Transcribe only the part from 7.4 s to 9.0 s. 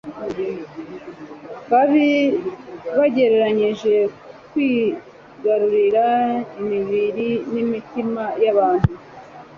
n'imitima by'abantu,